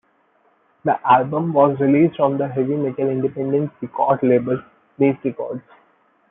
The 0.83 0.99
album 1.07 1.53
was 1.53 1.77
released 1.79 2.19
on 2.19 2.39
heavy 2.39 2.75
metal 2.75 3.07
independent 3.07 3.71
record 3.83 4.23
label, 4.23 4.59
Neat 4.97 5.17
Records. 5.23 5.61